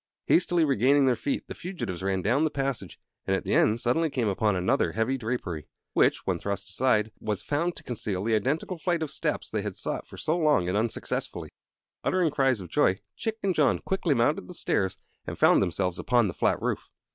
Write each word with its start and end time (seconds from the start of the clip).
Hastily 0.25 0.65
regaining 0.65 1.05
their 1.05 1.15
feet, 1.15 1.47
the 1.47 1.53
fugitives 1.53 2.01
ran 2.01 2.23
down 2.23 2.43
the 2.43 2.49
passage, 2.49 2.99
and 3.27 3.35
at 3.35 3.43
the 3.43 3.53
end 3.53 3.73
came 3.73 3.77
suddenly 3.77 4.11
upon 4.23 4.55
another 4.55 4.93
heavy 4.93 5.15
drapery, 5.15 5.67
which, 5.93 6.25
when 6.25 6.39
thrust 6.39 6.67
aside, 6.71 7.11
was 7.19 7.43
found 7.43 7.75
to 7.75 7.83
conceal 7.83 8.23
the 8.23 8.33
identical 8.33 8.79
flight 8.79 9.03
of 9.03 9.11
steps 9.11 9.51
they 9.51 9.61
had 9.61 9.75
sought 9.75 10.07
for 10.07 10.17
so 10.17 10.35
long 10.35 10.67
and 10.67 10.75
unsuccessfully. 10.75 11.49
Uttering 12.03 12.31
cries 12.31 12.59
of 12.59 12.67
joy, 12.67 12.99
Chick 13.15 13.37
and 13.43 13.53
John 13.53 13.77
quickly 13.77 14.15
mounted 14.15 14.47
the 14.47 14.55
stairs 14.55 14.97
and 15.27 15.37
found 15.37 15.61
themselves 15.61 15.99
upon 15.99 16.27
the 16.27 16.33
flat 16.33 16.59
roof. 16.59 16.89